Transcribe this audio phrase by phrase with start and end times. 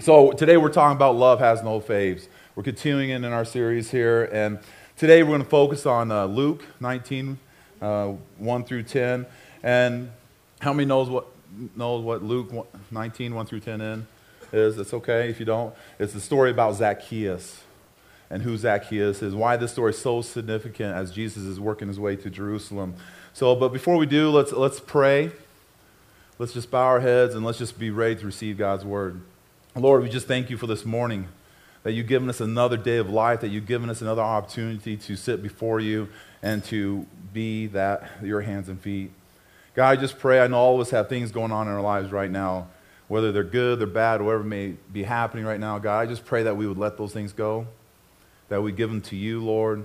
[0.00, 2.26] So today we're talking about love has no faves.
[2.54, 4.58] We're continuing in our series here, and
[4.96, 7.38] today we're going to focus on uh, Luke 19,
[7.82, 9.26] uh, 1 through 10.
[9.62, 10.10] And
[10.60, 11.26] how many knows what
[11.76, 12.50] knows what Luke
[12.90, 14.06] 19, 1 through 10 in
[14.54, 14.78] is?
[14.78, 15.74] It's okay if you don't.
[15.98, 17.60] It's the story about Zacchaeus
[18.30, 22.00] and who Zacchaeus is, why this story is so significant as Jesus is working his
[22.00, 22.94] way to Jerusalem.
[23.34, 25.30] So, but before we do, let's let's pray.
[26.38, 29.20] Let's just bow our heads and let's just be ready to receive God's word.
[29.76, 31.28] Lord, we just thank you for this morning,
[31.84, 35.14] that you've given us another day of life, that you've given us another opportunity to
[35.14, 36.08] sit before you
[36.42, 39.12] and to be that, your hands and feet.
[39.76, 41.80] God, I just pray, I know all of us have things going on in our
[41.80, 42.66] lives right now,
[43.06, 45.78] whether they're good, they're bad, whatever may be happening right now.
[45.78, 47.68] God, I just pray that we would let those things go,
[48.48, 49.84] that we give them to you, Lord,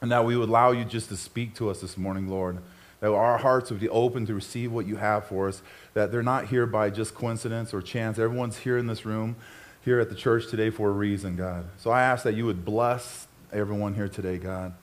[0.00, 2.58] and that we would allow you just to speak to us this morning, Lord
[3.00, 5.62] that our hearts would be open to receive what you have for us,
[5.94, 8.18] that they're not here by just coincidence or chance.
[8.18, 9.36] Everyone's here in this room,
[9.84, 11.66] here at the church today for a reason, God.
[11.78, 14.74] So I ask that you would bless everyone here today, God.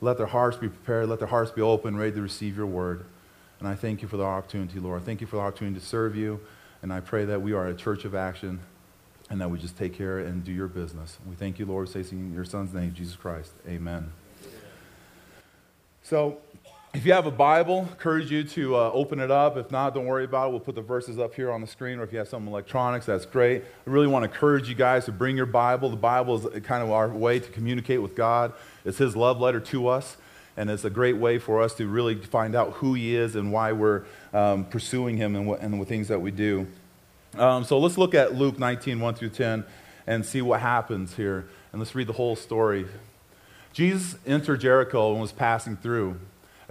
[0.00, 3.04] Let their hearts be prepared, let their hearts be open, ready to receive your word.
[3.60, 5.04] And I thank you for the opportunity, Lord.
[5.04, 6.40] Thank you for the opportunity to serve you.
[6.82, 8.60] And I pray that we are a church of action
[9.30, 11.16] and that we just take care and do your business.
[11.28, 13.52] We thank you, Lord, say in your son's name, Jesus Christ.
[13.68, 14.12] Amen.
[16.02, 16.38] So,
[16.94, 19.56] if you have a Bible, encourage you to uh, open it up.
[19.56, 20.50] If not, don't worry about it.
[20.50, 23.06] We'll put the verses up here on the screen, or if you have some electronics,
[23.06, 23.62] that's great.
[23.62, 25.88] I really want to encourage you guys to bring your Bible.
[25.88, 28.52] The Bible is kind of our way to communicate with God.
[28.84, 30.18] It's His love letter to us,
[30.54, 33.52] and it's a great way for us to really find out who He is and
[33.52, 34.02] why we're
[34.34, 36.66] um, pursuing Him and, what, and the things that we do.
[37.38, 39.64] Um, so let's look at Luke 19, 1 through 10,
[40.06, 41.48] and see what happens here.
[41.72, 42.86] And let's read the whole story.
[43.72, 46.20] Jesus entered Jericho and was passing through.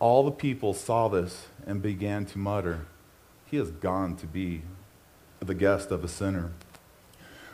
[0.00, 2.86] All the people saw this and began to mutter,
[3.46, 4.62] He has gone to be
[5.40, 6.52] the guest of a sinner.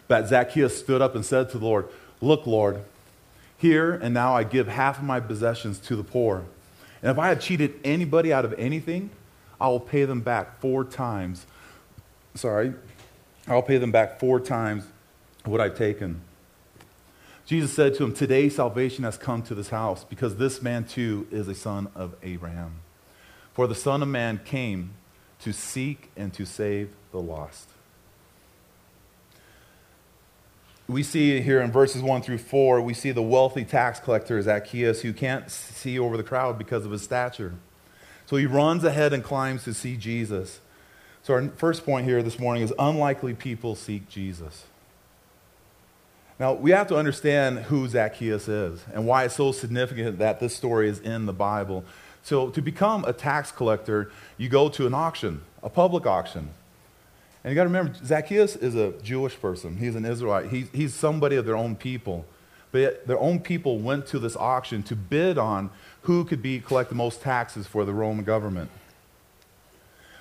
[0.08, 1.88] But Zacchaeus stood up and said to the Lord,
[2.20, 2.82] Look, Lord,
[3.56, 6.44] here and now I give half of my possessions to the poor.
[7.02, 9.10] And if I have cheated anybody out of anything,
[9.60, 11.46] I will pay them back four times.
[12.34, 12.74] Sorry,
[13.46, 14.84] I'll pay them back four times
[15.44, 16.20] what I've taken.
[17.46, 21.26] Jesus said to him, Today salvation has come to this house, because this man too
[21.30, 22.80] is a son of Abraham.
[23.52, 24.94] For the Son of Man came
[25.40, 27.68] to seek and to save the lost.
[30.88, 35.00] We see here in verses 1 through 4, we see the wealthy tax collector Zacchaeus
[35.00, 37.54] who can't see over the crowd because of his stature.
[38.26, 40.60] So he runs ahead and climbs to see Jesus.
[41.22, 44.64] So, our first point here this morning is unlikely people seek Jesus.
[46.38, 50.54] Now, we have to understand who Zacchaeus is and why it's so significant that this
[50.54, 51.84] story is in the Bible.
[52.22, 56.50] So, to become a tax collector, you go to an auction, a public auction.
[57.44, 59.76] And you got to remember, Zacchaeus is a Jewish person.
[59.76, 60.50] He's an Israelite.
[60.50, 62.24] He's, he's somebody of their own people.
[62.72, 65.70] But their own people went to this auction to bid on
[66.02, 68.70] who could be collect the most taxes for the Roman government.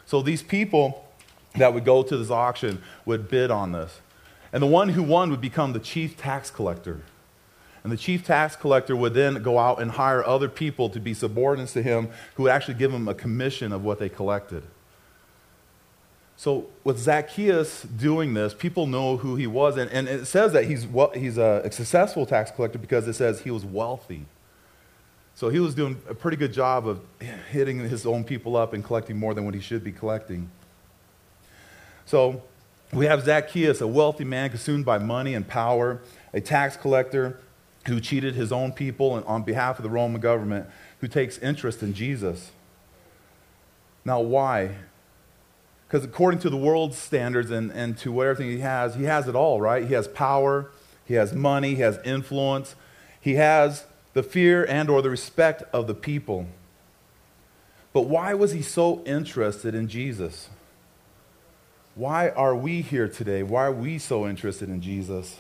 [0.06, 1.08] So these people
[1.56, 4.00] that would go to this auction would bid on this.
[4.54, 7.02] And the one who won would become the chief tax collector.
[7.84, 11.14] And the chief tax collector would then go out and hire other people to be
[11.14, 14.64] subordinates to him who would actually give him a commission of what they collected.
[16.38, 19.78] So, with Zacchaeus doing this, people know who he was.
[19.78, 23.52] And, and it says that he's, he's a successful tax collector because it says he
[23.52, 24.26] was wealthy.
[25.36, 27.02] So, he was doing a pretty good job of
[27.52, 30.50] hitting his own people up and collecting more than what he should be collecting.
[32.06, 32.42] So,
[32.94, 36.02] we have Zacchaeus, a wealthy man consumed by money and power,
[36.34, 37.40] a tax collector
[37.88, 40.68] who cheated his own people and on behalf of the Roman government,
[41.02, 42.52] who takes interest in Jesus.
[44.06, 44.76] Now, why?
[45.88, 49.28] Because according to the world's standards and, and to what everything he has, he has
[49.28, 49.86] it all, right?
[49.86, 50.72] He has power,
[51.06, 52.76] he has money, he has influence,
[53.20, 56.48] he has the fear and or the respect of the people.
[57.92, 60.50] But why was he so interested in Jesus?
[61.96, 63.44] Why are we here today?
[63.44, 65.38] Why are we so interested in Jesus?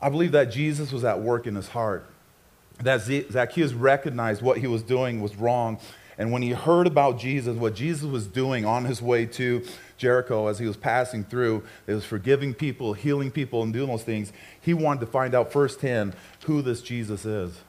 [0.00, 2.08] I believe that Jesus was at work in his heart,
[2.82, 5.80] that Zacchaeus recognized what he was doing was wrong,
[6.18, 9.64] And when he heard about Jesus, what Jesus was doing on his way to
[9.96, 14.02] Jericho as he was passing through, it was forgiving people, healing people, and doing those
[14.02, 16.14] things, he wanted to find out firsthand
[16.44, 17.60] who this Jesus is.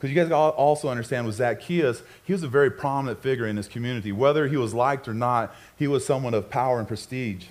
[0.00, 3.68] Because you guys also understand with Zacchaeus, he was a very prominent figure in his
[3.68, 4.12] community.
[4.12, 7.48] Whether he was liked or not, he was someone of power and prestige.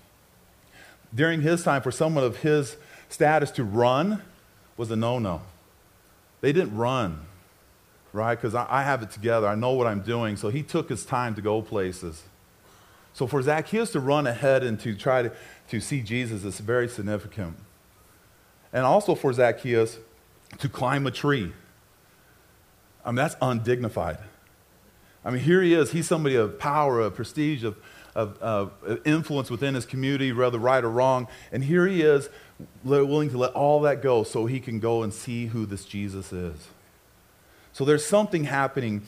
[1.14, 2.76] During his time, for someone of his
[3.08, 4.24] status to run
[4.78, 5.44] was a no no.
[6.42, 7.28] They didn't run,
[8.14, 8.34] right?
[8.34, 9.46] Because I, I have it together.
[9.46, 10.36] I know what I'm doing.
[10.36, 12.24] So he took his time to go places.
[13.14, 15.32] So for Zacchaeus to run ahead and to try to,
[15.70, 17.58] to see Jesus is very significant.
[18.74, 20.00] And also for Zacchaeus
[20.58, 21.54] to climb a tree.
[23.06, 24.18] I mean, that's undignified.
[25.24, 25.92] I mean, here he is.
[25.92, 27.78] He's somebody of power, of prestige, of,
[28.16, 28.72] of, of
[29.06, 31.28] influence within his community, whether right or wrong.
[31.52, 32.30] And here he is,
[32.84, 36.32] willing to let all that go so he can go and see who this Jesus
[36.32, 36.68] is.
[37.74, 39.04] So there's something happening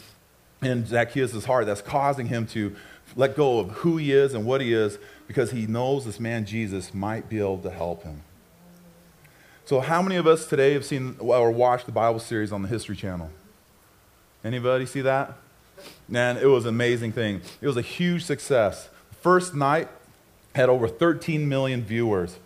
[0.62, 2.76] in Zacchaeus' heart that's causing him to
[3.16, 4.98] let go of who he is and what he is
[5.28, 8.22] because he knows this man Jesus might be able to help him.
[9.66, 12.68] So, how many of us today have seen or watched the Bible series on the
[12.68, 13.30] History Channel?
[14.44, 15.34] Anybody see that?
[16.08, 17.42] Man, it was an amazing thing.
[17.62, 18.90] It was a huge success.
[19.22, 19.88] First night
[20.56, 22.38] had over 13 million viewers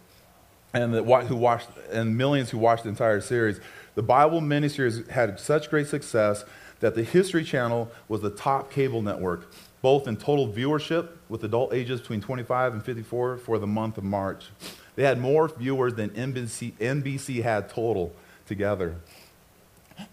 [0.73, 3.59] and the, who watched and millions who watched the entire series.
[3.95, 6.43] The Bible miniseries had such great success
[6.81, 9.51] that the History Channel was the top cable network,
[9.81, 14.03] both in total viewership with adult ages between 25 and 54 for the month of
[14.03, 14.47] March.
[14.95, 18.13] They had more viewers than NBC, NBC had total
[18.45, 18.97] together.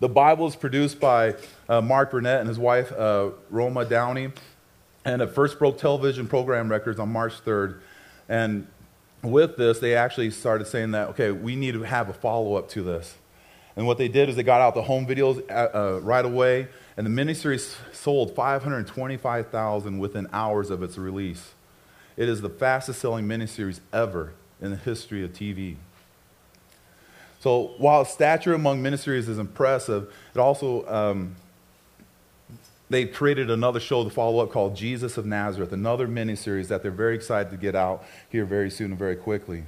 [0.00, 1.34] The Bible is produced by
[1.69, 4.32] uh, Mark Burnett and his wife, uh, Roma Downey,
[5.05, 7.81] and it first broke television program records on March 3rd.
[8.29, 8.67] And
[9.23, 12.69] with this, they actually started saying that, okay, we need to have a follow up
[12.70, 13.17] to this.
[13.76, 16.69] And what they did is they got out the home videos uh, uh right away,
[16.96, 21.55] and the miniseries sold 525,000 within hours of its release.
[22.17, 25.76] It is the fastest selling miniseries ever in the history of TV.
[27.42, 31.34] So while stature among miniseries is impressive, it also um,
[32.88, 36.92] they created another show to follow up called Jesus of Nazareth, another miniseries that they're
[36.92, 39.64] very excited to get out here very soon and very quickly.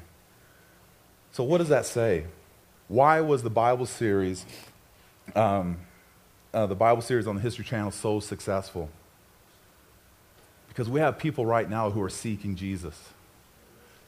[1.33, 2.27] So, what does that say?
[2.87, 4.47] Why was the Bible series,
[5.35, 5.79] um,
[6.53, 8.89] uh, the Bible series on the History Channel, so successful?
[10.69, 13.09] Because we have people right now who are seeking Jesus,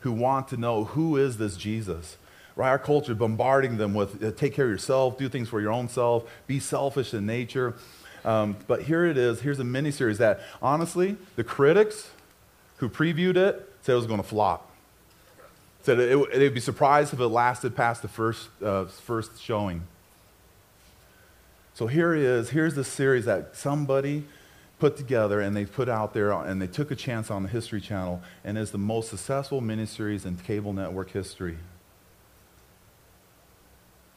[0.01, 2.17] who want to know who is this Jesus.
[2.57, 2.71] Right?
[2.71, 5.89] Our culture bombarding them with uh, take care of yourself, do things for your own
[5.89, 7.75] self, be selfish in nature.
[8.25, 9.41] Um, but here it is.
[9.41, 12.11] Here's a miniseries that, honestly, the critics
[12.79, 14.71] who previewed it said it was going to flop.
[15.83, 19.83] Said it, it, they'd be surprised if it lasted past the first, uh, first showing.
[21.75, 22.51] So here it is.
[22.51, 24.25] Here's the series that somebody
[24.79, 27.81] put together and they put out there and they took a chance on the History
[27.81, 31.59] Channel and is the most successful miniseries in cable network history.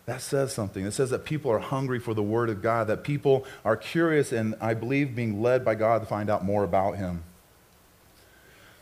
[0.10, 0.88] That says something.
[0.88, 4.32] It says that people are hungry for the Word of God, that people are curious
[4.32, 7.22] and, I believe, being led by God to find out more about Him.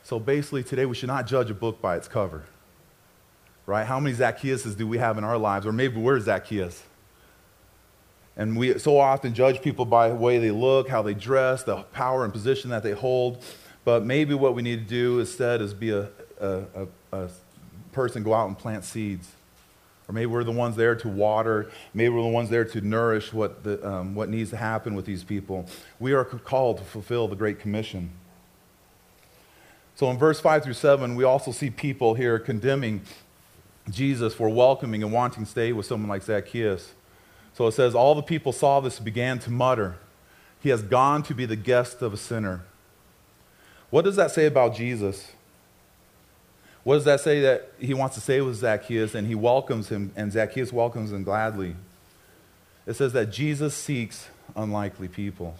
[0.03, 2.45] So basically, today we should not judge a book by its cover.
[3.65, 3.85] Right?
[3.85, 5.65] How many Zacchaeuses do we have in our lives?
[5.65, 6.81] Or maybe we're Zacchaeus.
[8.37, 11.83] And we so often judge people by the way they look, how they dress, the
[11.91, 13.43] power and position that they hold.
[13.83, 16.07] But maybe what we need to do instead is be a,
[16.39, 17.29] a, a, a
[17.91, 19.27] person, go out and plant seeds
[20.07, 21.69] or maybe we're the ones there to water.
[21.93, 25.05] Maybe we're the ones there to nourish what, the, um, what needs to happen with
[25.05, 25.67] these people.
[25.99, 28.11] We are called to fulfill the Great Commission.
[29.95, 33.01] So in verse 5 through 7, we also see people here condemning
[33.89, 36.93] Jesus for welcoming and wanting to stay with someone like Zacchaeus.
[37.53, 39.97] So it says, All the people saw this and began to mutter,
[40.59, 42.63] He has gone to be the guest of a sinner.
[43.89, 45.31] What does that say about Jesus?
[46.87, 50.13] What does that say that he wants to say with Zacchaeus and he welcomes him
[50.15, 51.75] and Zacchaeus welcomes him gladly?
[52.85, 55.57] It says that Jesus seeks unlikely people.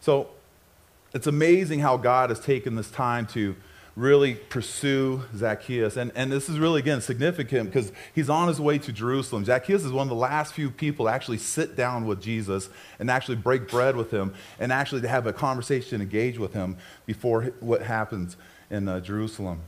[0.00, 0.30] So
[1.12, 3.54] it's amazing how God has taken this time to
[3.96, 5.98] really pursue Zacchaeus.
[5.98, 9.44] And, and this is really, again, significant because he's on his way to Jerusalem.
[9.44, 13.10] Zacchaeus is one of the last few people to actually sit down with Jesus and
[13.10, 17.52] actually break bread with him and actually to have a conversation, engage with him before
[17.60, 18.38] what happens
[18.72, 19.60] in uh, Jerusalem.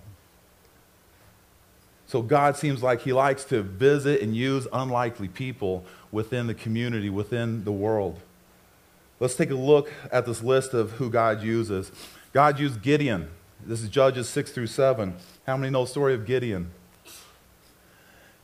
[2.06, 7.10] So God seems like He likes to visit and use unlikely people within the community,
[7.10, 8.20] within the world.
[9.20, 11.92] Let's take a look at this list of who God uses.
[12.32, 13.30] God used Gideon.
[13.64, 15.14] This is Judges 6 through 7.
[15.46, 16.70] How many know the story of Gideon?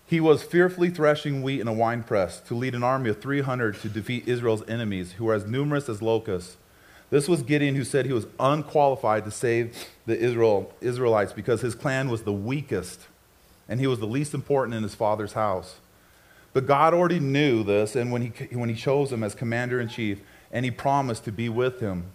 [0.07, 3.89] He was fearfully threshing wheat in a winepress to lead an army of 300 to
[3.89, 6.57] defeat Israel's enemies, who were as numerous as locusts.
[7.11, 11.75] This was Gideon who said he was unqualified to save the Israel, Israelites because his
[11.75, 13.01] clan was the weakest
[13.69, 15.77] and he was the least important in his father's house.
[16.53, 19.89] But God already knew this, and when he, when he chose him as commander in
[19.89, 22.07] chief, and he promised to be with him.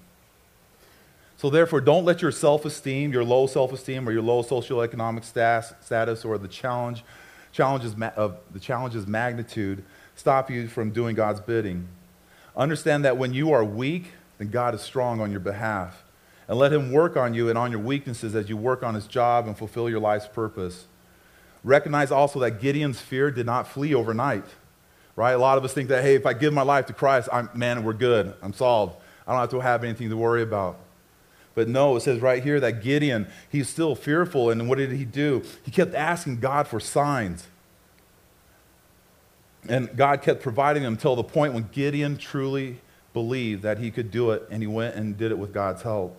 [1.37, 5.23] So, therefore, don't let your self esteem, your low self esteem, or your low socioeconomic
[5.23, 7.03] status, or the challenge
[7.53, 9.81] challenges of the challenge's magnitude
[10.15, 11.87] stop you from doing God's bidding.
[12.57, 16.03] Understand that when you are weak, then God is strong on your behalf.
[16.47, 19.07] And let Him work on you and on your weaknesses as you work on His
[19.07, 20.85] job and fulfill your life's purpose.
[21.63, 24.45] Recognize also that Gideon's fear did not flee overnight.
[25.15, 25.31] Right?
[25.31, 27.49] A lot of us think that, hey, if I give my life to Christ, I'm,
[27.53, 28.33] man, we're good.
[28.41, 28.97] I'm solved.
[29.25, 30.77] I don't have to have anything to worry about.
[31.55, 34.49] But no, it says right here that Gideon, he's still fearful.
[34.49, 35.41] And what did he do?
[35.63, 37.47] He kept asking God for signs.
[39.67, 42.81] And God kept providing him until the point when Gideon truly
[43.15, 46.15] believed that he could do it, and he went and did it with God's help.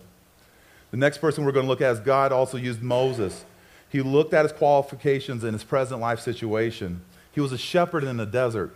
[0.91, 3.45] The next person we're going to look at is God also used Moses.
[3.89, 7.01] He looked at his qualifications in his present life situation.
[7.31, 8.75] He was a shepherd in the desert.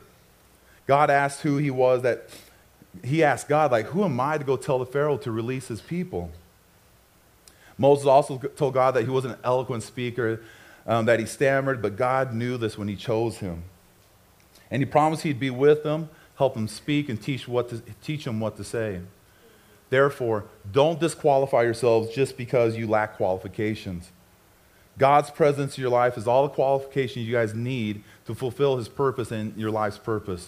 [0.88, 2.30] God asked who he was that
[3.04, 5.82] he asked God, like, who am I to go tell the Pharaoh to release his
[5.82, 6.32] people?
[7.78, 10.42] Moses also told God that he was an eloquent speaker,
[10.86, 13.64] um, that he stammered, but God knew this when he chose him.
[14.70, 16.10] And he promised he'd be with them,
[16.42, 19.00] help them speak, and teach, what to, teach him what to say.
[19.92, 24.10] Therefore, don't disqualify yourselves just because you lack qualifications.
[24.98, 28.90] God's presence in your life is all the qualifications you guys need to fulfill his
[28.90, 30.48] purpose and your life's purpose.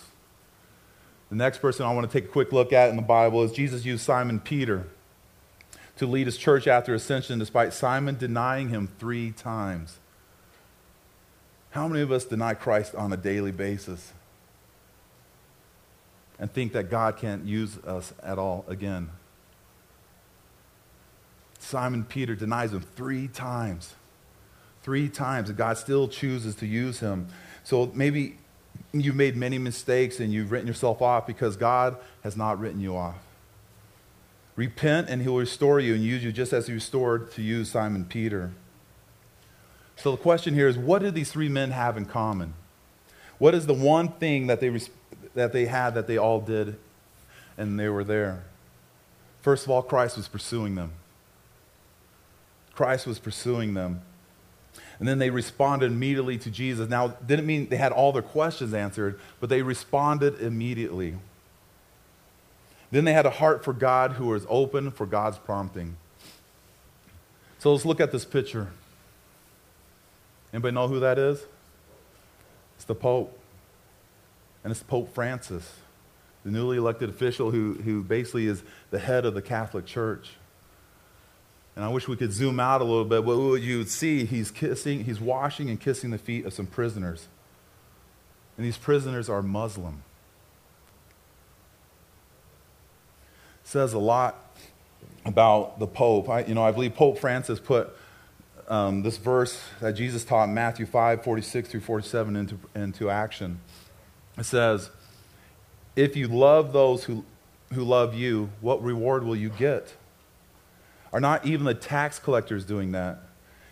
[1.30, 3.52] The next person I want to take a quick look at in the Bible is
[3.52, 4.88] Jesus used Simon Peter
[5.98, 10.00] to lead his church after ascension, despite Simon denying him three times.
[11.70, 14.14] How many of us deny Christ on a daily basis
[16.44, 19.10] and think that God can't use us at all again?
[21.58, 23.96] Simon Peter denies him three times.
[24.82, 27.30] Three times, and God still chooses to use him.
[27.64, 28.36] So maybe
[28.92, 31.96] you've made many mistakes and you've written yourself off because God
[32.26, 33.16] has not written you off.
[34.58, 38.04] Repent and he'll restore you and use you just as he restored to use Simon
[38.04, 38.52] Peter.
[39.96, 42.54] So the question here is what do these three men have in common?
[43.38, 44.78] What is the one thing that they,
[45.36, 46.78] that they had that they all did
[47.58, 48.44] and they were there?
[49.42, 50.94] First of all, Christ was pursuing them.
[52.74, 54.02] Christ was pursuing them.
[55.00, 56.90] And then they responded immediately to Jesus.
[56.90, 61.16] Now, didn't mean they had all their questions answered, but they responded immediately.
[62.90, 65.98] Then they had a heart for God who was open for God's prompting.
[67.60, 68.70] So let's look at this picture.
[70.54, 71.44] Anybody know who that is?
[72.76, 73.38] It's the Pope.
[74.64, 75.70] And it's Pope Francis,
[76.44, 80.32] the newly elected official who, who basically is the head of the Catholic Church.
[81.76, 84.52] And I wish we could zoom out a little bit, what you would see, he's
[84.52, 87.28] kissing, he's washing and kissing the feet of some prisoners.
[88.58, 90.04] And these prisoners are Muslim.
[93.74, 94.56] says a lot
[95.26, 96.30] about the Pope.
[96.30, 97.90] I, you know, I believe Pope Francis put
[98.68, 103.60] um, this verse that Jesus taught Matthew 5, 46 through 47 into, into action.
[104.38, 104.90] It says,
[105.96, 107.24] If you love those who,
[107.74, 109.96] who love you, what reward will you get?
[111.12, 113.20] Are not even the tax collectors doing that?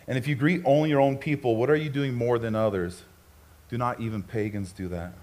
[0.07, 3.03] And if you greet only your own people, what are you doing more than others?
[3.69, 5.13] Do not even pagans do that?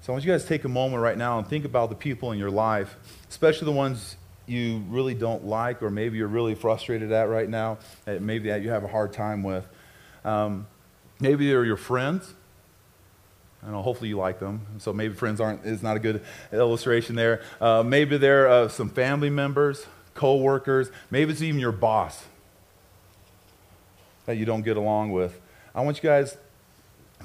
[0.00, 1.94] So I want you guys to take a moment right now and think about the
[1.94, 2.96] people in your life,
[3.28, 4.16] especially the ones
[4.46, 8.70] you really don't like or maybe you're really frustrated at right now, maybe that you
[8.70, 9.68] have a hard time with.
[10.24, 10.66] Um,
[11.20, 12.34] maybe they're your friends.
[13.66, 14.62] I know, hopefully you like them.
[14.78, 17.42] So maybe friends aren't is not a good illustration there.
[17.60, 20.90] Uh, maybe they're uh, some family members, co-workers.
[21.10, 22.24] Maybe it's even your boss
[24.24, 25.38] that you don't get along with.
[25.74, 26.36] I want you guys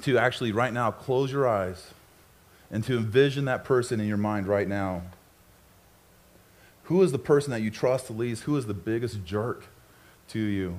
[0.02, 1.92] to actually right now close your eyes
[2.70, 5.02] and to envision that person in your mind right now.
[6.84, 8.42] Who is the person that you trust the least?
[8.42, 9.64] Who is the biggest jerk
[10.28, 10.76] to you?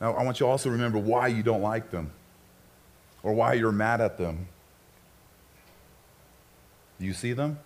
[0.00, 2.10] Now, I want you also to remember why you don't like them
[3.22, 4.48] or why you're mad at them.
[6.98, 7.58] Do you see them?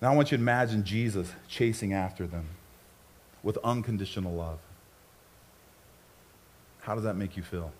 [0.00, 2.46] Now, I want you to imagine Jesus chasing after them
[3.42, 4.58] with unconditional love.
[6.82, 7.72] How does that make you feel?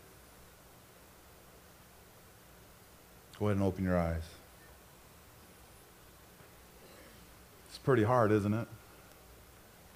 [3.39, 4.23] Go ahead and open your eyes.
[7.69, 8.69] It's pretty hard, isn't it?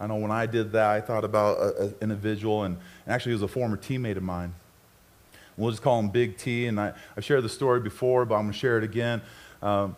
[0.00, 3.42] I know when I did that, I thought about an individual, and actually, he was
[3.42, 4.54] a former teammate of mine.
[5.58, 6.66] We'll just call him Big T.
[6.66, 9.20] And I, I've shared the story before, but I'm going to share it again.
[9.60, 9.96] Um,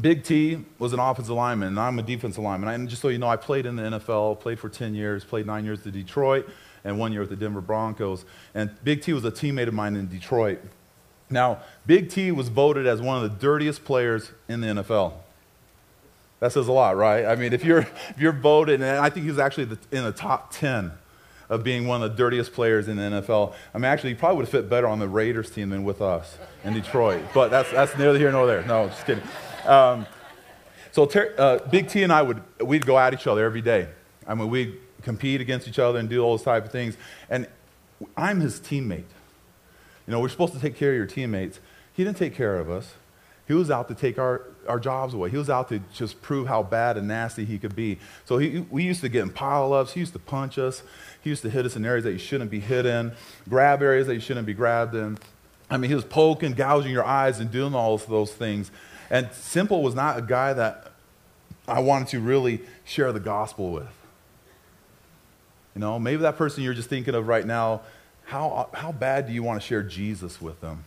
[0.00, 2.68] Big T was an offensive lineman, and I'm a defensive lineman.
[2.68, 5.46] And just so you know, I played in the NFL, played for 10 years, played
[5.46, 6.48] nine years at Detroit,
[6.84, 8.24] and one year with the Denver Broncos.
[8.54, 10.60] And Big T was a teammate of mine in Detroit.
[11.28, 15.14] Now, Big T was voted as one of the dirtiest players in the NFL.
[16.40, 17.24] That says a lot, right?
[17.24, 20.12] I mean, if you're, if you're voted, and I think he was actually in the
[20.12, 20.92] top 10
[21.52, 23.52] of being one of the dirtiest players in the NFL.
[23.74, 26.00] I mean, actually, he probably would have fit better on the Raiders team than with
[26.00, 27.22] us in Detroit.
[27.34, 28.62] But that's, that's neither here nor there.
[28.62, 29.22] No, just kidding.
[29.66, 30.06] Um,
[30.92, 33.88] so uh, Big T and I would we'd go at each other every day.
[34.26, 36.96] I mean, we'd compete against each other and do all those type of things.
[37.28, 37.46] And
[38.16, 39.04] I'm his teammate.
[40.06, 41.60] You know, we're supposed to take care of your teammates.
[41.92, 42.94] He didn't take care of us.
[43.46, 45.30] He was out to take our, our jobs away.
[45.30, 47.98] He was out to just prove how bad and nasty he could be.
[48.24, 49.92] So he, we used to get in pile ups.
[49.92, 50.82] He used to punch us.
[51.20, 53.12] He used to hit us in areas that you shouldn't be hit in,
[53.48, 55.18] grab areas that you shouldn't be grabbed in.
[55.70, 58.70] I mean, he was poking, gouging your eyes, and doing all those things.
[59.10, 60.92] And Simple was not a guy that
[61.66, 63.88] I wanted to really share the gospel with.
[65.74, 67.82] You know, maybe that person you're just thinking of right now,
[68.24, 70.84] how, how bad do you want to share Jesus with them?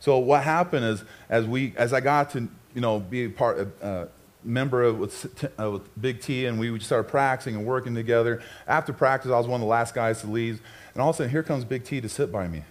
[0.00, 3.68] So what happened is, as we, as I got to, you know, be a part
[3.82, 4.06] uh,
[4.42, 8.42] member of, with, uh, with Big T, and we started practicing and working together.
[8.66, 10.62] After practice, I was one of the last guys to leave,
[10.94, 12.64] and all of a sudden, here comes Big T to sit by me.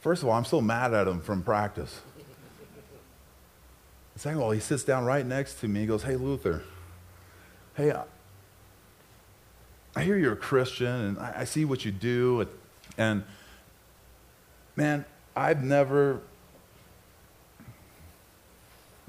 [0.00, 2.00] First of all, I'm still mad at him from practice.
[4.16, 5.80] Second of all, he sits down right next to me.
[5.80, 6.64] He goes, "Hey, Luther.
[7.76, 7.94] Hey,
[9.94, 12.46] I, hear you're a Christian, and I, I see what you do,
[12.98, 13.22] and
[14.76, 16.20] man, I've never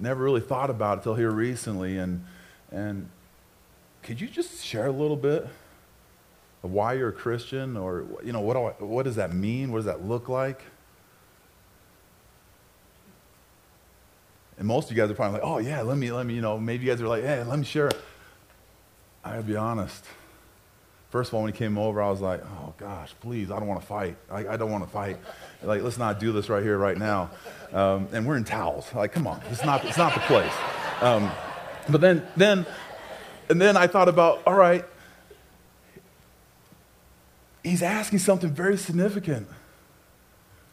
[0.04, 1.98] never really thought about it until here recently.
[1.98, 2.26] And,
[2.72, 3.10] and
[4.02, 5.48] could you just share a little bit
[6.64, 9.72] of why you're a Christian or, you know, what, do I, what does that mean?
[9.72, 10.62] What does that look like?
[14.58, 16.42] And most of you guys are probably like, oh, yeah, let me, let me, you
[16.42, 17.92] know, maybe you guys are like, hey, let me share.
[19.24, 20.06] I gotta be honest.
[21.14, 23.68] First of all, when he came over, I was like, oh gosh, please, I don't
[23.68, 24.18] want to fight.
[24.32, 25.18] I, I don't want to fight.
[25.62, 27.30] Like, let's not do this right here, right now.
[27.72, 28.92] Um, and we're in towels.
[28.96, 30.52] Like, come on, it's not, it's not the place.
[31.02, 31.30] Um,
[31.88, 32.66] but then, then,
[33.48, 34.86] and then I thought about, all right,
[37.62, 39.48] he's asking something very significant,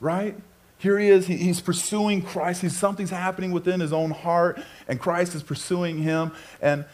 [0.01, 0.35] right?
[0.79, 2.63] Here he is, he, he's pursuing Christ.
[2.63, 6.33] He's, something's happening within his own heart, and Christ is pursuing him.
[6.63, 6.87] And,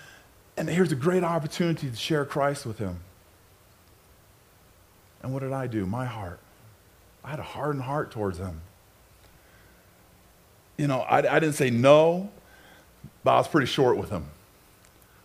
[0.56, 3.02] and here's a great opportunity to share Christ with him.
[5.22, 5.87] And what did I do?
[5.87, 6.38] My heart.
[7.24, 8.61] I had a hardened heart towards him.
[10.76, 12.31] You know, I, I didn't say no,
[13.24, 14.26] but I was pretty short with him.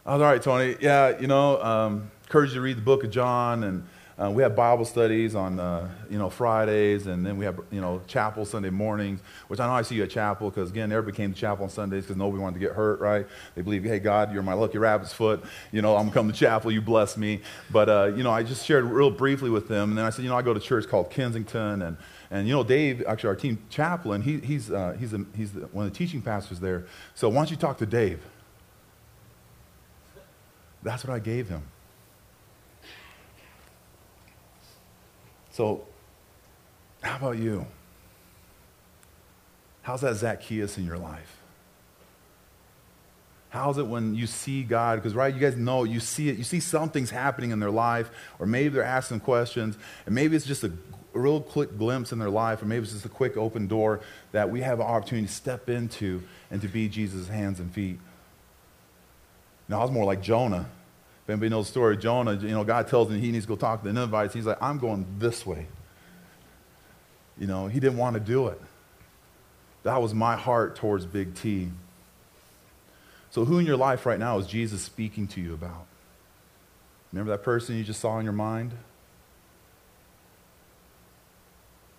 [0.06, 0.78] I was all right, Tony.
[0.80, 3.88] Yeah, you know, um, encourage you to read the book of John and
[4.22, 7.82] uh, we have Bible studies on, uh, you know, Fridays, and then we have, you
[7.82, 11.18] know, chapel Sunday mornings, which I know I see you at chapel because, again, everybody
[11.18, 13.26] came to chapel on Sundays because nobody wanted to get hurt, right?
[13.56, 15.44] They believe, hey, God, you're my lucky rabbit's foot.
[15.72, 16.72] You know, I'm come to chapel.
[16.72, 17.42] You bless me.
[17.72, 19.90] But, uh, you know, I just shared real briefly with them.
[19.90, 21.82] And then I said, you know, I go to church called Kensington.
[21.82, 21.98] And,
[22.30, 25.62] and you know, Dave, actually, our team chaplain, he, he's, uh, he's, a, he's the,
[25.62, 26.86] one of the teaching pastors there.
[27.16, 28.22] So why don't you talk to Dave?
[30.84, 31.64] That's what I gave him.
[35.52, 35.84] So,
[37.02, 37.66] how about you?
[39.82, 41.38] How's that Zacchaeus in your life?
[43.50, 44.96] How's it when you see God?
[44.96, 48.10] Because, right, you guys know, you see it, you see something's happening in their life,
[48.40, 50.72] or maybe they're asking questions, and maybe it's just a,
[51.14, 54.00] real quick glimpse in their life, or maybe it's just a quick open door
[54.32, 58.00] that we have an opportunity to step into and to be Jesus' hands and feet.
[59.68, 60.70] Now, I was more like Jonah.
[61.32, 63.56] Anybody knows the story of Jonah, you know, God tells him he needs to go
[63.56, 64.34] talk to the Ninevites.
[64.34, 65.68] He's like, I'm going this way.
[67.38, 68.62] You know, he didn't want to do it.
[69.84, 71.70] That was my heart towards Big T.
[73.32, 75.88] So, who in your life right now is Jesus speaking to you about?
[77.12, 78.74] Remember that person you just saw in your mind?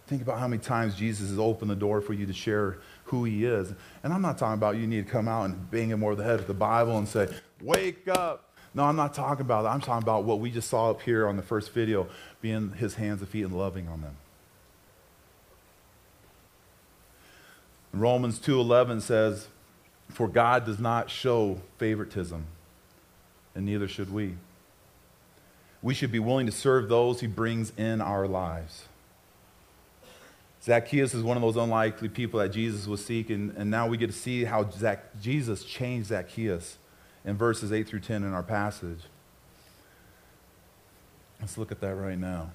[0.06, 3.24] Think about how many times Jesus has opened the door for you to share who
[3.24, 3.72] he is.
[4.02, 6.24] And I'm not talking about you need to come out and bang him over the
[6.24, 7.28] head with the Bible and say,
[7.62, 8.51] Wake up.
[8.74, 9.70] No, I'm not talking about that.
[9.70, 12.08] I'm talking about what we just saw up here on the first video,
[12.40, 14.16] being his hands and feet and loving on them.
[17.92, 19.48] Romans 2:11 says,
[20.08, 22.46] "For God does not show favoritism,
[23.54, 24.36] and neither should we.
[25.82, 28.88] We should be willing to serve those he brings in our lives."
[30.62, 34.06] Zacchaeus is one of those unlikely people that Jesus was seeking, and now we get
[34.06, 36.78] to see how Zac- Jesus changed Zacchaeus
[37.24, 39.00] in verses 8 through 10 in our passage.
[41.40, 42.50] Let's look at that right now.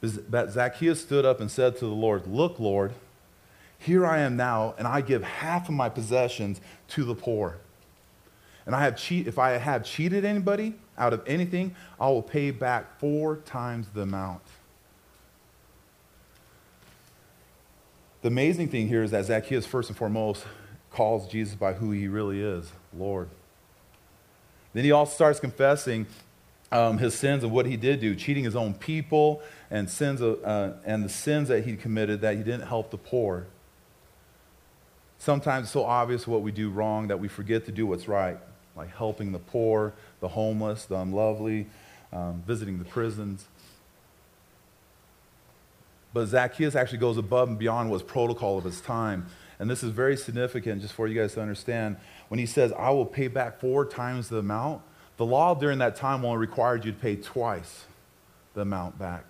[0.00, 2.92] But Zacchaeus stood up and said to the Lord, Look, Lord,
[3.78, 7.58] here I am now, and I give half of my possessions to the poor.
[8.66, 12.50] And I have cheat, if I have cheated anybody out of anything, I will pay
[12.50, 14.42] back four times the amount.
[18.22, 20.44] The amazing thing here is that Zacchaeus, first and foremost,
[20.96, 23.28] calls Jesus by who he really is Lord.
[24.72, 26.06] Then he also starts confessing
[26.72, 30.42] um, his sins and what he did do, cheating his own people and, sins of,
[30.42, 33.46] uh, and the sins that he committed that he didn't help the poor.
[35.18, 38.38] Sometimes it's so obvious what we do wrong that we forget to do what's right,
[38.74, 41.66] like helping the poor, the homeless, the unlovely,
[42.12, 43.46] um, visiting the prisons.
[46.14, 49.26] But Zacchaeus actually goes above and beyond what's protocol of his time.
[49.58, 51.96] And this is very significant just for you guys to understand.
[52.28, 54.82] When he says, I will pay back four times the amount,
[55.16, 57.86] the law during that time only required you to pay twice
[58.54, 59.24] the amount back.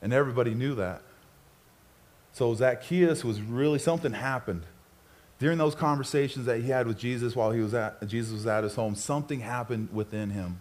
[0.00, 1.02] And everybody knew that.
[2.32, 4.64] So Zacchaeus was really, something happened.
[5.38, 8.64] During those conversations that he had with Jesus while he was at, Jesus was at
[8.64, 10.60] his home, something happened within him.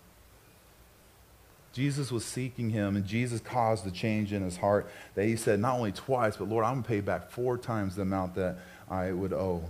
[1.74, 5.60] Jesus was seeking him, and Jesus caused a change in his heart that he said,
[5.60, 8.58] not only twice, but Lord, I'm going to pay back four times the amount that
[8.90, 9.64] I would owe.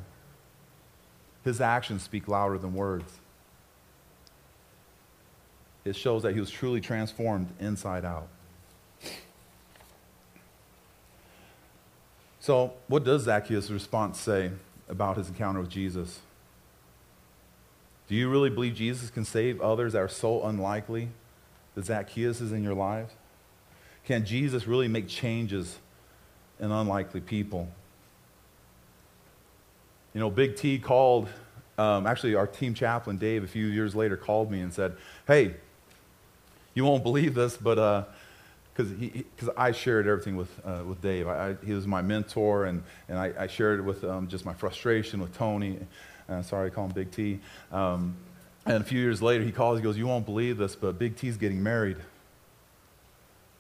[1.44, 3.20] His actions speak louder than words.
[5.86, 8.28] It shows that he was truly transformed inside out.
[12.40, 14.52] So, what does Zacchaeus' response say
[14.90, 16.20] about his encounter with Jesus?
[18.08, 21.10] Do you really believe Jesus can save others that are so unlikely
[21.76, 23.14] that Zacchaeus is in your lives?
[24.06, 25.78] Can Jesus really make changes
[26.60, 27.68] in unlikely people?
[30.14, 31.30] You know, Big T called,
[31.78, 35.56] um, actually, our team chaplain, Dave, a few years later called me and said, Hey,
[36.74, 38.04] you won't believe this, but uh,
[38.74, 41.28] because because I shared everything with uh, with Dave.
[41.28, 44.46] I, I, he was my mentor, and and I, I shared it with um, just
[44.46, 45.80] my frustration with Tony.
[46.30, 47.40] Uh, sorry, I call him Big T.
[47.72, 48.16] Um,
[48.66, 49.80] and a few years later, he calls.
[49.80, 51.98] He goes, "You won't believe this, but Big T's getting married."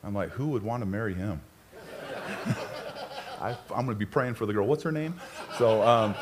[0.04, 1.42] I'm like, "Who would want to marry him?"
[3.42, 4.68] I, am going to be praying for the girl.
[4.68, 5.16] What's her name?
[5.58, 6.16] So, um,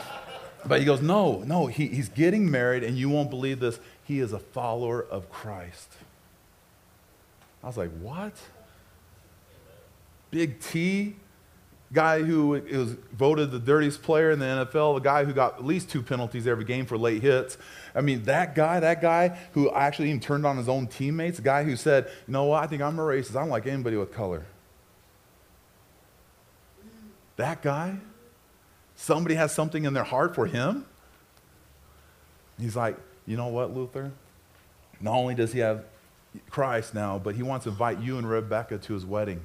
[0.65, 3.79] but he goes, "No, no, he, he's getting married, and you won't believe this.
[4.05, 5.89] He is a follower of Christ."
[7.63, 8.33] I was like, "What?"
[10.31, 11.15] Big T,
[11.91, 15.65] guy who was voted the dirtiest player in the NFL, the guy who got at
[15.65, 17.57] least two penalties every game for late hits.
[17.95, 21.43] I mean, that guy, that guy who actually even turned on his own teammates, the
[21.43, 23.35] guy who said, you know what, I think I'm a racist.
[23.35, 24.45] I don't like anybody with color.
[27.37, 27.97] That guy,
[28.95, 30.85] somebody has something in their heart for him.
[32.59, 34.11] He's like, you know what, Luther?
[34.99, 35.85] Not only does he have
[36.49, 39.41] Christ now, but he wants to invite you and Rebecca to his wedding.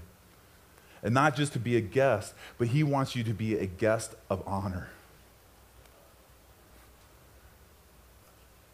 [1.05, 4.15] And not just to be a guest, but he wants you to be a guest
[4.31, 4.89] of honor.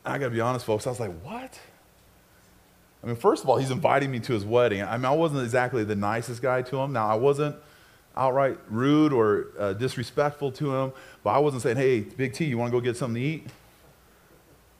[0.04, 0.86] I got to be honest, folks.
[0.86, 1.58] I was like, what?
[3.02, 4.82] I mean, first of all, he's inviting me to his wedding.
[4.82, 6.92] I mean, I wasn't exactly the nicest guy to him.
[6.92, 7.56] Now, I wasn't
[8.16, 10.92] outright rude or uh, disrespectful to him,
[11.24, 13.46] but I wasn't saying, hey, Big T, you want to go get something to eat?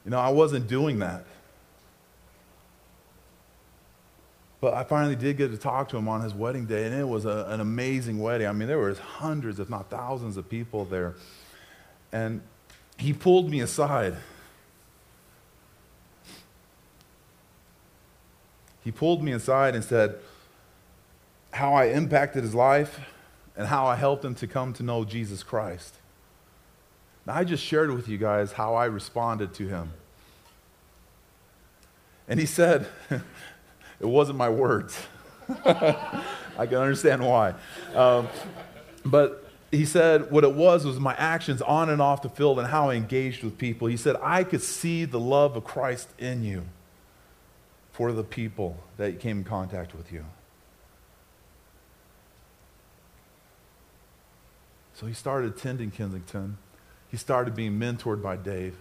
[0.05, 1.25] You know, I wasn't doing that.
[4.61, 7.07] But I finally did get to talk to him on his wedding day, and it
[7.07, 8.47] was a, an amazing wedding.
[8.47, 11.15] I mean, there were hundreds, if not thousands, of people there.
[12.11, 12.41] And
[12.97, 14.15] he pulled me aside.
[18.83, 20.15] He pulled me aside and said
[21.53, 22.99] how I impacted his life
[23.57, 25.95] and how I helped him to come to know Jesus Christ.
[27.25, 29.93] Now, I just shared with you guys how I responded to him.
[32.27, 32.87] And he said,
[34.01, 34.97] It wasn't my words.
[35.65, 37.53] I can understand why.
[37.93, 38.27] Um,
[39.05, 42.67] but he said what it was was my actions on and off the field and
[42.67, 43.87] how I engaged with people.
[43.87, 46.63] He said, I could see the love of Christ in you
[47.91, 50.25] for the people that came in contact with you.
[54.93, 56.57] So he started attending Kensington.
[57.09, 58.77] He started being mentored by Dave,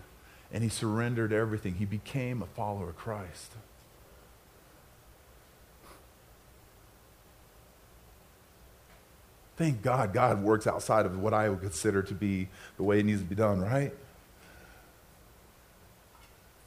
[0.53, 1.75] and he surrendered everything.
[1.75, 3.53] He became a follower of Christ.
[9.61, 13.05] Thank God God works outside of what I would consider to be the way it
[13.05, 13.93] needs to be done, right?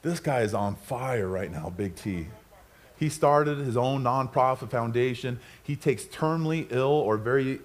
[0.03, 2.27] This guy is on fire right now, Big T.
[2.95, 5.39] He started his own nonprofit foundation.
[5.63, 7.61] He takes terminally ill or very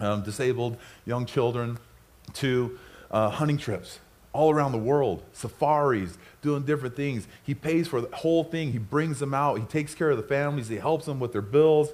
[0.00, 1.78] um, disabled young children
[2.32, 2.76] to
[3.12, 4.00] uh, hunting trips
[4.32, 7.28] all around the world, safaris, doing different things.
[7.44, 8.72] He pays for the whole thing.
[8.72, 9.60] He brings them out.
[9.60, 10.66] He takes care of the families.
[10.66, 11.90] He helps them with their bills.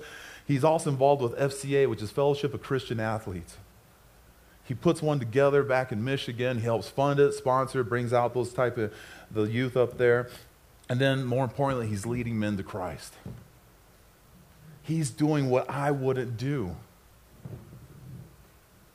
[0.50, 3.56] He's also involved with FCA, which is Fellowship of Christian Athletes.
[4.64, 6.56] He puts one together back in Michigan.
[6.58, 8.92] He helps fund it, sponsor brings out those type of
[9.30, 10.28] the youth up there.
[10.88, 13.14] And then more importantly, he's leading men to Christ.
[14.82, 16.74] He's doing what I wouldn't do.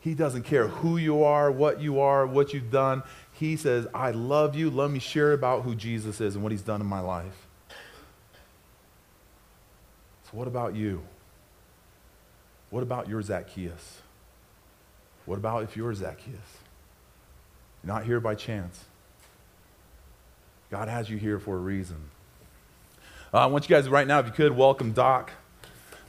[0.02, 3.02] He doesn't care who you are, what you are, what you've done.
[3.32, 4.70] He says, I love you.
[4.70, 7.48] Let me share about who Jesus is and what he's done in my life.
[10.26, 11.02] So, what about you?
[12.76, 14.02] What about your Zacchaeus?
[15.26, 16.58] What about if you're Zacchaeus?
[17.82, 18.84] You're not here by chance.
[20.70, 21.96] God has you here for a reason.
[23.34, 25.32] Uh, I want you guys right now, if you could, welcome Doc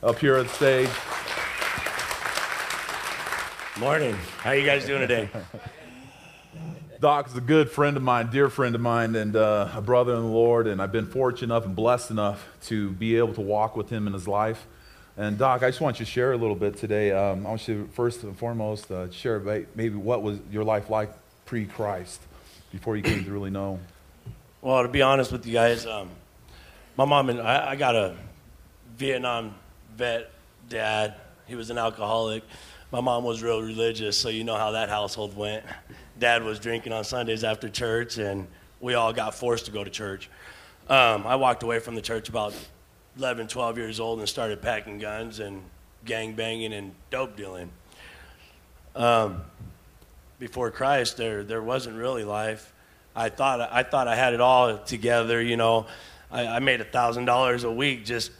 [0.02, 0.90] up here on stage.
[3.78, 4.16] Morning.
[4.38, 5.28] How you guys doing today?
[7.00, 10.16] Doc is a good friend of mine, dear friend of mine, and uh, a brother
[10.16, 10.66] in the Lord.
[10.66, 14.08] And I've been fortunate enough and blessed enough to be able to walk with him
[14.08, 14.66] in his life.
[15.16, 17.10] And Doc, I just want you to share a little bit today.
[17.12, 19.38] Um, I want you to first and foremost uh, share
[19.74, 21.10] maybe what was your life like
[21.46, 22.20] pre-Christ,
[22.70, 23.78] before you came to really know.
[24.60, 26.10] Well, to be honest with you guys, um,
[26.96, 28.16] my mom and I, I got a
[28.96, 29.54] Vietnam
[29.96, 30.30] vet
[30.68, 31.14] dad.
[31.46, 32.42] He was an alcoholic
[32.92, 35.64] my mom was real religious, so you know how that household went.
[36.18, 38.46] Dad was drinking on Sundays after church, and
[38.80, 40.30] we all got forced to go to church.
[40.88, 42.54] Um, I walked away from the church about
[43.18, 45.62] 11, 12 years old and started packing guns and
[46.04, 47.70] gang banging and dope dealing.
[48.94, 49.42] Um,
[50.38, 52.72] before Christ, there there wasn't really life.
[53.14, 55.40] I thought I thought I had it all together.
[55.40, 55.86] You know,
[56.30, 58.30] I, I made a thousand dollars a week just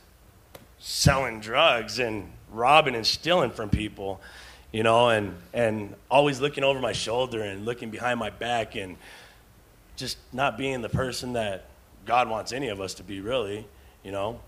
[0.79, 4.21] selling drugs and robbing and stealing from people,
[4.73, 8.97] you know, and, and always looking over my shoulder and looking behind my back and
[9.97, 11.67] just not being the person that
[12.05, 13.67] God wants any of us to be, really,
[14.05, 14.41] you know.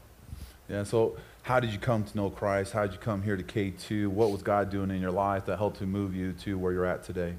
[0.68, 2.74] Yeah, so how did you come to know Christ?
[2.74, 4.08] How did you come here to K2?
[4.08, 6.84] What was God doing in your life that helped to move you to where you're
[6.84, 7.34] at today?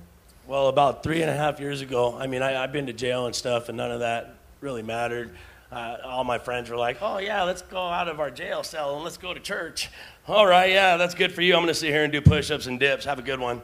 [0.47, 3.27] Well, about three and a half years ago, I mean, I, I've been to jail
[3.27, 5.29] and stuff, and none of that really mattered.
[5.71, 8.95] Uh, all my friends were like, "Oh yeah, let's go out of our jail cell
[8.95, 9.89] and let's go to church."
[10.27, 11.53] All right, yeah, that's good for you.
[11.53, 13.05] I'm going to sit here and do push-ups and dips.
[13.05, 13.61] Have a good one.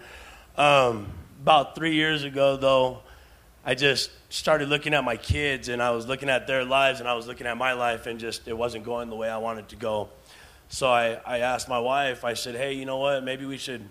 [0.58, 1.08] Um,
[1.42, 3.02] about three years ago, though,
[3.68, 7.10] I just started looking at my kids and I was looking at their lives and
[7.10, 9.70] I was looking at my life and just it wasn't going the way I wanted
[9.70, 10.10] to go.
[10.70, 12.24] So I, I asked my wife.
[12.24, 13.24] I said, "Hey, you know what?
[13.24, 13.82] Maybe we should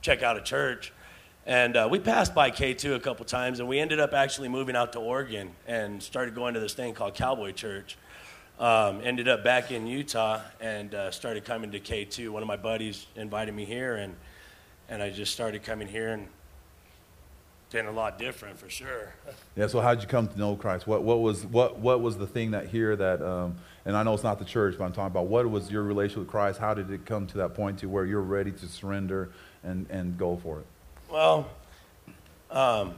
[0.00, 0.92] check out a church."
[1.46, 4.74] And uh, we passed by K2 a couple times, and we ended up actually moving
[4.74, 7.96] out to Oregon and started going to this thing called Cowboy Church.
[8.58, 12.30] Um, ended up back in Utah and uh, started coming to K2.
[12.30, 14.14] One of my buddies invited me here, and,
[14.88, 16.28] and I just started coming here and
[17.74, 19.12] been a lot different for sure.
[19.56, 19.66] yeah.
[19.66, 20.86] So how did you come to know Christ?
[20.86, 24.14] What what was what what was the thing that here that um, and I know
[24.14, 26.60] it's not the church, but I'm talking about what was your relationship with Christ?
[26.60, 29.30] How did it come to that point to where you're ready to surrender
[29.64, 30.66] and and go for it?
[31.10, 31.50] Well,
[32.50, 32.94] um,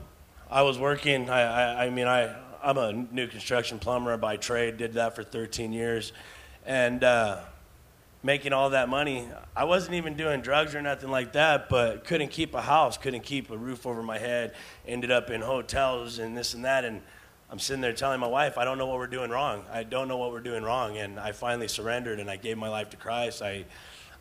[0.49, 1.27] I was working.
[1.27, 4.77] I, I, I mean I I'm a new construction plumber by trade.
[4.77, 6.13] Did that for 13 years,
[6.67, 7.39] and uh,
[8.27, 9.25] making all that money.
[9.55, 13.23] I wasn't even doing drugs or nothing like that, but couldn't keep a house, couldn't
[13.23, 14.53] keep a roof over my head.
[14.85, 17.01] Ended up in hotels and this and that, and
[17.49, 19.63] I'm sitting there telling my wife, I don't know what we're doing wrong.
[19.71, 22.67] I don't know what we're doing wrong, and I finally surrendered and I gave my
[22.67, 23.41] life to Christ.
[23.41, 23.63] I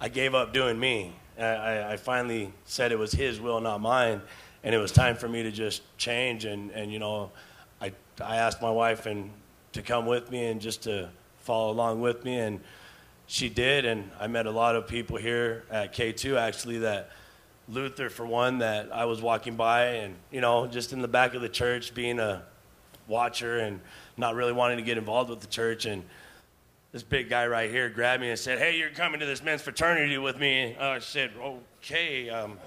[0.01, 1.17] I gave up doing me.
[1.37, 4.23] I, I finally said it was His will, not mine,
[4.63, 7.33] and it was time for me to just change and and you know
[7.81, 9.31] I asked my wife and
[9.73, 12.61] to come with me and just to follow along with me, and
[13.27, 13.85] she did.
[13.85, 17.11] And I met a lot of people here at K2 actually that
[17.69, 21.35] Luther, for one, that I was walking by and, you know, just in the back
[21.35, 22.43] of the church being a
[23.09, 23.81] watcher and
[24.17, 25.85] not really wanting to get involved with the church.
[25.85, 26.05] And
[26.93, 29.63] this big guy right here grabbed me and said, Hey, you're coming to this men's
[29.63, 30.77] fraternity with me.
[30.77, 31.33] I said,
[31.83, 32.31] Okay.
[32.31, 32.59] Um,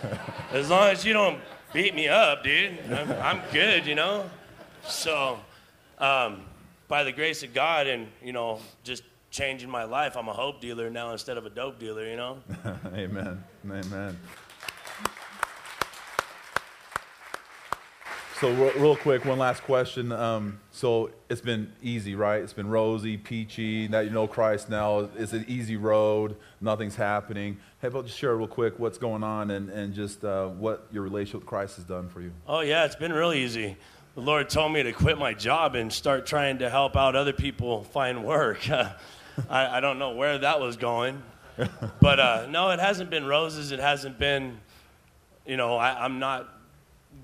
[0.52, 1.40] as long as you don't
[1.72, 4.30] beat me up, dude, I'm, I'm good, you know?
[4.86, 5.40] So,
[5.98, 6.42] um,
[6.86, 9.02] by the grace of God and, you know, just
[9.34, 12.38] changing my life, I'm a hope dealer now instead of a dope dealer, you know?
[12.94, 13.42] Amen.
[13.68, 14.16] Amen.
[18.40, 20.12] So, real quick, one last question.
[20.12, 22.42] Um, so, it's been easy, right?
[22.42, 23.88] It's been rosy, peachy.
[23.88, 25.08] Now you know Christ now.
[25.16, 26.36] It's an easy road.
[26.60, 27.58] Nothing's happening.
[27.80, 31.02] Hey, about just share real quick what's going on and, and just uh, what your
[31.02, 32.32] relationship with Christ has done for you.
[32.46, 33.76] Oh, yeah, it's been really easy
[34.14, 37.32] the Lord told me to quit my job and start trying to help out other
[37.32, 38.60] people find work.
[39.48, 41.22] I, I, don't know where that was going.
[42.00, 43.72] But uh, no, it hasn't been roses.
[43.72, 44.58] It hasn't been,
[45.46, 46.48] you know, I, I'm not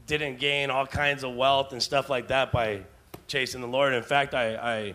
[0.07, 2.83] didn't gain all kinds of wealth and stuff like that by
[3.27, 3.92] chasing the Lord.
[3.92, 4.94] In fact, I, I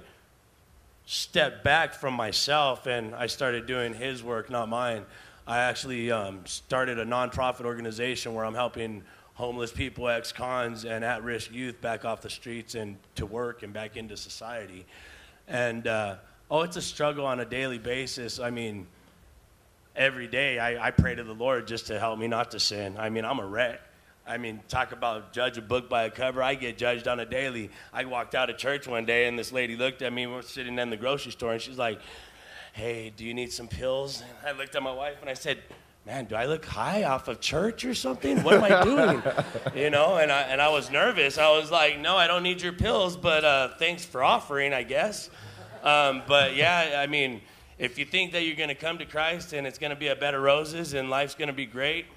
[1.06, 5.06] stepped back from myself and I started doing His work, not mine.
[5.47, 9.04] I actually um, started a nonprofit organization where I'm helping
[9.36, 13.63] homeless people, ex cons, and at risk youth back off the streets and to work
[13.63, 14.86] and back into society.
[15.47, 16.15] And uh,
[16.49, 18.39] oh, it's a struggle on a daily basis.
[18.39, 18.88] I mean,
[19.95, 22.95] every day I, I pray to the Lord just to help me not to sin.
[22.97, 23.81] I mean, I'm a wreck.
[24.27, 26.41] I mean, talk about judge a book by a cover.
[26.41, 27.69] I get judged on a daily.
[27.93, 30.25] I walked out of church one day and this lady looked at me.
[30.25, 31.99] We are sitting in the grocery store and she's like,
[32.73, 34.21] Hey, do you need some pills?
[34.21, 35.60] And I looked at my wife and I said,
[36.08, 38.43] Man, do I look high off of church or something?
[38.43, 39.23] What am I doing?
[39.75, 41.38] you know, and I, and I was nervous.
[41.38, 44.84] I was like, No, I don't need your pills, but uh, thanks for offering, I
[44.84, 45.29] guess.
[45.85, 47.41] Um, but yeah, I mean,
[47.77, 50.07] if you think that you're going to come to Christ and it's going to be
[50.07, 52.07] a bed of roses and life's going to be great,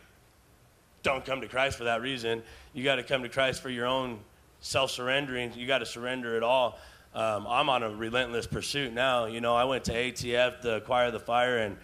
[1.02, 2.42] don't come to Christ for that reason.
[2.72, 4.20] You got to come to Christ for your own
[4.61, 5.52] self surrendering.
[5.54, 6.78] You got to surrender it all.
[7.14, 9.26] Um, I'm on a relentless pursuit now.
[9.26, 11.76] You know, I went to ATF, Acquire the Fire, and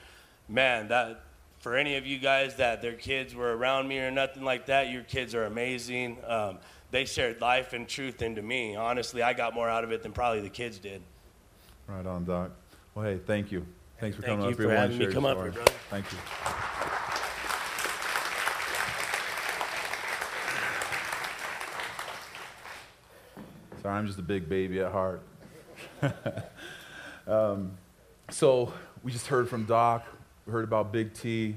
[0.48, 1.22] man, that
[1.58, 4.90] for any of you guys that their kids were around me or nothing like that,
[4.90, 6.18] your kids are amazing.
[6.26, 6.58] Um,
[6.90, 8.76] they shared life and truth into me.
[8.76, 11.02] Honestly, I got more out of it than probably the kids did.
[11.86, 12.50] Right on, Doc.
[12.94, 13.66] Well, hey, thank you.
[14.00, 14.68] Thanks for thank coming up here.
[14.68, 15.72] For having me come up here, brother.
[15.90, 16.18] Thank you.
[23.82, 25.20] Sorry, I'm just a big baby at heart.
[27.26, 27.72] um,
[28.30, 30.06] so we just heard from Doc.
[30.46, 31.56] We heard about Big T.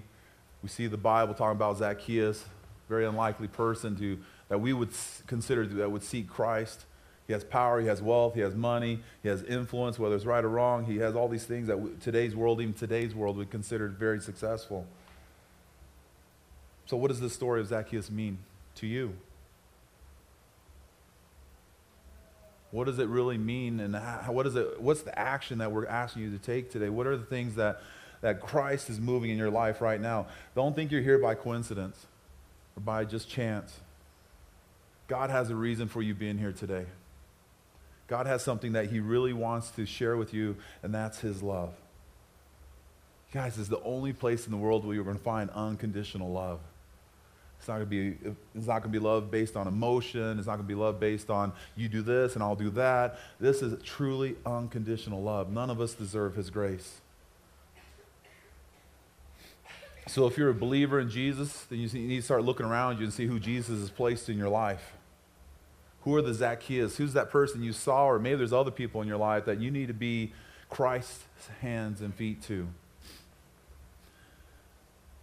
[0.62, 2.44] We see the Bible talking about Zacchaeus,
[2.90, 4.90] very unlikely person to, that we would
[5.26, 6.86] consider that would seek Christ.
[7.28, 10.44] He has power, he has wealth, he has money, he has influence, whether it's right
[10.44, 10.86] or wrong.
[10.86, 14.88] He has all these things that today's world, even today's world, would consider very successful.
[16.86, 18.40] So, what does the story of Zacchaeus mean
[18.76, 19.14] to you?
[22.72, 24.80] What does it really mean, and how, what is it?
[24.80, 26.88] What's the action that we're asking you to take today?
[26.88, 27.82] What are the things that
[28.22, 30.28] that Christ is moving in your life right now?
[30.56, 32.06] Don't think you're here by coincidence
[32.78, 33.82] or by just chance.
[35.10, 36.86] God has a reason for you being here today.
[38.08, 41.74] God has something that He really wants to share with you, and that's His love.
[43.34, 46.60] Guys, is the only place in the world where you're going to find unconditional love.
[47.60, 50.38] It's not going to be, it's not going to be love based on emotion.
[50.38, 53.20] It's not going to be love based on you do this and I'll do that.
[53.40, 55.52] This is truly unconditional love.
[55.52, 57.02] None of us deserve His grace.
[60.08, 63.04] So if you're a believer in Jesus, then you need to start looking around you
[63.04, 64.94] and see who Jesus has placed in your life.
[66.02, 66.98] Who are the Zacchaeus?
[66.98, 68.06] Who's that person you saw?
[68.06, 70.32] Or maybe there's other people in your life that you need to be
[70.70, 71.26] Christ's
[71.62, 72.68] hands and feet to.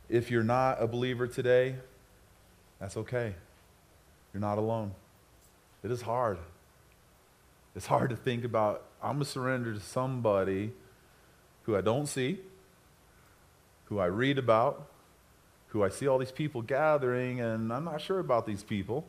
[0.08, 1.76] If you're not a believer today,
[2.78, 3.34] that's okay.
[4.32, 4.92] You're not alone.
[5.82, 6.38] It is hard.
[7.74, 10.72] It's hard to think about, I'm going to surrender to somebody
[11.62, 12.38] who I don't see,
[13.86, 14.88] who I read about,
[15.68, 19.04] who I see all these people gathering, and I'm not sure about these people.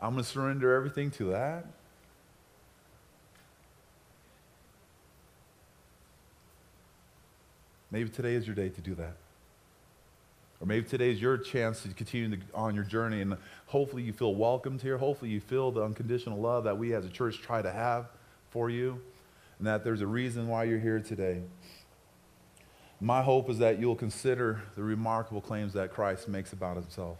[0.00, 1.66] I'm going to surrender everything to that.
[7.90, 9.16] Maybe today is your day to do that.
[10.60, 13.36] Or maybe today is your chance to continue on your journey, and
[13.66, 14.96] hopefully you feel welcomed here.
[14.96, 18.06] Hopefully you feel the unconditional love that we as a church try to have
[18.50, 19.00] for you,
[19.58, 21.40] and that there's a reason why you're here today.
[23.00, 27.16] My hope is that you'll consider the remarkable claims that Christ makes about himself.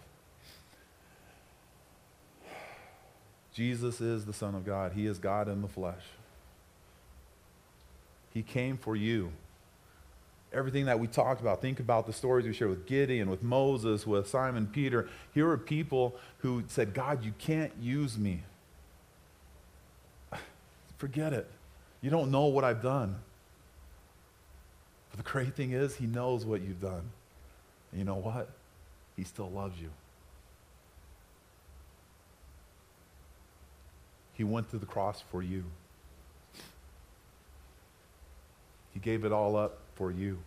[3.53, 4.93] Jesus is the Son of God.
[4.93, 6.03] He is God in the flesh.
[8.33, 9.33] He came for you.
[10.53, 14.07] Everything that we talked about, think about the stories we shared with Gideon, with Moses,
[14.07, 15.09] with Simon Peter.
[15.33, 18.43] Here are people who said, God, you can't use me.
[20.99, 21.49] Forget it.
[22.01, 23.17] You don't know what I've done.
[25.11, 27.11] But the great thing is, He knows what you've done.
[27.91, 28.49] And you know what?
[29.17, 29.91] He still loves you.
[34.41, 35.65] He went to the cross for you.
[38.95, 40.39] He gave it all up for you.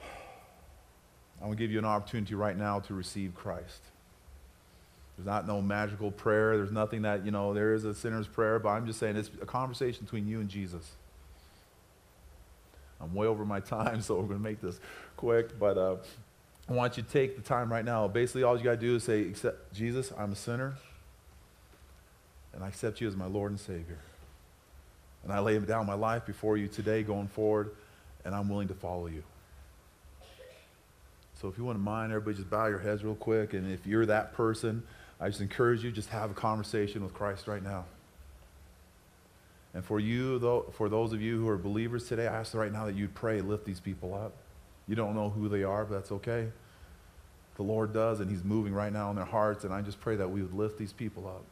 [0.00, 3.82] I want to give you an opportunity right now to receive Christ.
[5.18, 6.56] There's not no magical prayer.
[6.56, 9.28] There's nothing that, you know, there is a sinner's prayer, but I'm just saying it's
[9.42, 10.92] a conversation between you and Jesus.
[13.02, 14.80] I'm way over my time, so we're going to make this
[15.18, 15.96] quick, but uh,
[16.68, 18.06] I want you to take the time right now.
[18.08, 20.74] Basically, all you got to do is say, accept Jesus, I'm a sinner,
[22.52, 23.98] and I accept you as my Lord and Savior.
[25.24, 27.70] And I lay down my life before you today going forward,
[28.24, 29.22] and I'm willing to follow you.
[31.40, 33.52] So if you wouldn't mind, everybody just bow your heads real quick.
[33.52, 34.84] And if you're that person,
[35.20, 37.84] I just encourage you just have a conversation with Christ right now.
[39.74, 42.72] And for you, though, for those of you who are believers today, I ask right
[42.72, 44.32] now that you'd pray, lift these people up.
[44.92, 46.48] You don't know who they are, but that's okay.
[47.56, 50.16] The Lord does, and He's moving right now in their hearts, and I just pray
[50.16, 51.46] that we would lift these people up.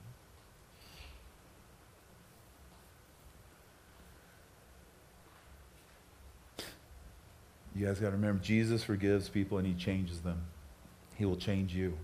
[7.75, 10.43] You guys got to remember, Jesus forgives people and He changes them.
[11.17, 11.97] He will change you.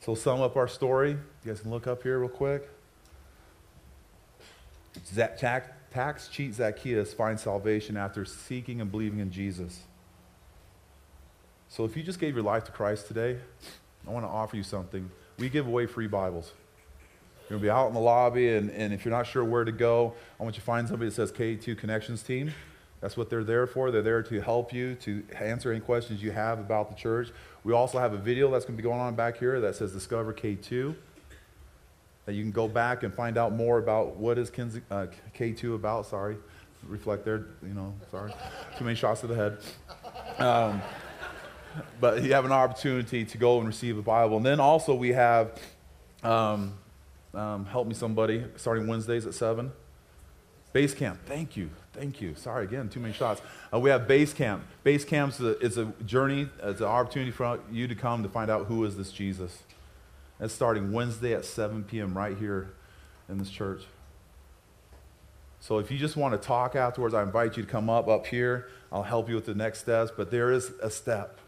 [0.00, 1.12] So, sum up our story.
[1.12, 2.68] You guys can look up here real quick.
[5.14, 9.84] Tax, tax cheat Zacchaeus finds salvation after seeking and believing in Jesus.
[11.68, 13.38] So if you just gave your life to Christ today,
[14.06, 15.10] I want to offer you something.
[15.38, 16.52] We give away free Bibles.
[17.42, 19.64] You're going to be out in the lobby, and, and if you're not sure where
[19.64, 22.52] to go, I want you to find somebody that says K2 Connections Team.
[23.00, 23.90] That's what they're there for.
[23.90, 27.28] They're there to help you, to answer any questions you have about the church.
[27.64, 29.92] We also have a video that's going to be going on back here that says
[29.92, 30.96] Discover K2
[32.26, 36.06] that you can go back and find out more about what is uh, K2 about.
[36.06, 36.36] Sorry,
[36.86, 37.46] reflect there.
[37.62, 38.32] You know, sorry,
[38.76, 39.58] too many shots to the head.
[40.38, 40.82] Um,
[42.00, 45.12] but you have an opportunity to go and receive a Bible, and then also we
[45.12, 45.58] have
[46.22, 46.74] um,
[47.34, 49.72] um, help me somebody starting Wednesdays at seven.
[50.72, 51.20] Base camp.
[51.24, 51.70] Thank you.
[51.92, 52.34] Thank you.
[52.34, 53.40] Sorry again, too many shots.
[53.72, 54.62] Uh, we have base camp.
[54.84, 56.48] Base camp is a, a journey.
[56.62, 59.62] It's an opportunity for you to come to find out who is this Jesus.
[60.38, 62.16] It's starting Wednesday at 7 p.m.
[62.16, 62.70] right here
[63.28, 63.82] in this church.
[65.60, 68.26] So if you just want to talk afterwards, I invite you to come up up
[68.26, 68.68] here.
[68.92, 71.38] I'll help you with the next steps, but there is a step.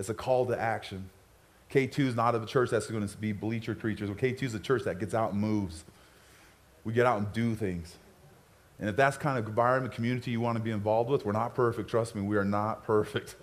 [0.00, 1.10] It's a call to action.
[1.70, 4.08] K2 is not a church that's going to be bleacher creatures.
[4.08, 5.84] K2 is a church that gets out and moves.
[6.84, 7.94] We get out and do things.
[8.78, 11.54] And if that's kind of environment, community you want to be involved with, we're not
[11.54, 11.90] perfect.
[11.90, 13.36] Trust me, we are not perfect.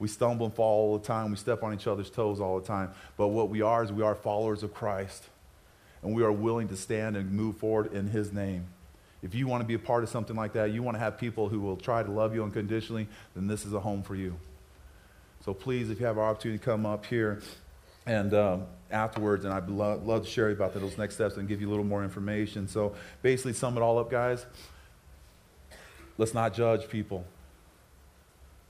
[0.00, 1.30] We stumble and fall all the time.
[1.30, 2.90] We step on each other's toes all the time.
[3.16, 5.22] But what we are is we are followers of Christ.
[6.02, 8.66] And we are willing to stand and move forward in His name.
[9.22, 11.18] If you want to be a part of something like that, you want to have
[11.18, 14.36] people who will try to love you unconditionally, then this is a home for you.
[15.44, 17.42] So please, if you have an opportunity to come up here
[18.06, 21.60] and um, afterwards, and I'd love, love to share about those next steps and give
[21.60, 22.66] you a little more information.
[22.66, 24.46] So basically, sum it all up, guys.
[26.16, 27.26] Let's not judge people.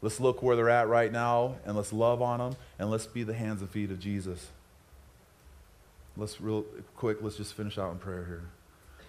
[0.02, 3.22] Let's look where they're at right now and let's love on them and let's be
[3.22, 4.48] the hands and feet of Jesus.
[6.16, 6.64] Let's real
[6.96, 8.42] quick, let's just finish out in prayer here.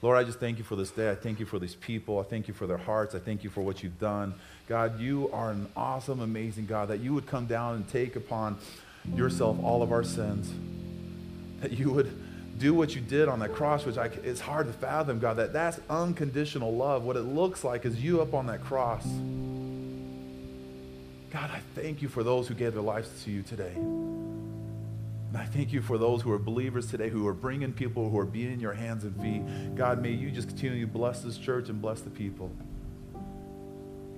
[0.05, 1.09] Lord, I just thank you for this day.
[1.09, 2.19] I thank you for these people.
[2.19, 3.15] I thank you for their hearts.
[3.15, 4.35] I thank you for what you've done.
[4.67, 8.59] God, you are an awesome, amazing God that you would come down and take upon
[9.15, 10.53] yourself all of our sins.
[11.61, 14.73] That you would do what you did on that cross, which I, it's hard to
[14.73, 17.01] fathom, God, that that's unconditional love.
[17.01, 19.07] What it looks like is you up on that cross.
[21.31, 23.73] God, I thank you for those who gave their lives to you today.
[25.35, 28.17] And I thank you for those who are believers today, who are bringing people who
[28.17, 29.75] are being in your hands and feet.
[29.75, 32.49] God, may you just continue to bless this church and bless the people.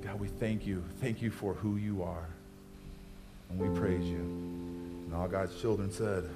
[0.03, 0.83] God, we thank you.
[1.01, 2.27] Thank you for who you are.
[3.49, 4.19] And we praise you.
[4.19, 6.29] And all God's children said,